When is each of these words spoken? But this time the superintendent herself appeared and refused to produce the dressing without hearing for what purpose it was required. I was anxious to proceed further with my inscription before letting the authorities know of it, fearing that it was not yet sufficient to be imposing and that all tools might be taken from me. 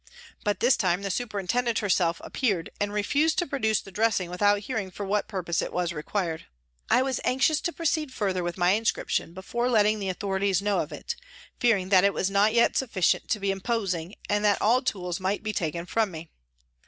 But 0.43 0.61
this 0.61 0.75
time 0.75 1.03
the 1.03 1.11
superintendent 1.11 1.77
herself 1.77 2.19
appeared 2.23 2.71
and 2.79 2.91
refused 2.91 3.37
to 3.37 3.45
produce 3.45 3.81
the 3.81 3.91
dressing 3.91 4.31
without 4.31 4.61
hearing 4.61 4.89
for 4.89 5.05
what 5.05 5.27
purpose 5.27 5.61
it 5.61 5.71
was 5.71 5.93
required. 5.93 6.47
I 6.89 7.03
was 7.03 7.19
anxious 7.23 7.61
to 7.61 7.71
proceed 7.71 8.11
further 8.11 8.41
with 8.41 8.57
my 8.57 8.71
inscription 8.71 9.31
before 9.35 9.69
letting 9.69 9.99
the 9.99 10.09
authorities 10.09 10.59
know 10.59 10.79
of 10.79 10.91
it, 10.91 11.15
fearing 11.59 11.89
that 11.89 12.03
it 12.03 12.15
was 12.15 12.31
not 12.31 12.51
yet 12.51 12.75
sufficient 12.75 13.29
to 13.29 13.39
be 13.39 13.51
imposing 13.51 14.15
and 14.27 14.43
that 14.43 14.59
all 14.59 14.81
tools 14.81 15.19
might 15.19 15.43
be 15.43 15.53
taken 15.53 15.85
from 15.85 16.09
me. 16.09 16.31